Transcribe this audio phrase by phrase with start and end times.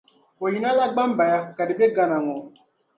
[0.43, 2.37] O yina la Gbambaya ka di bɛ Ghana ŋɔ.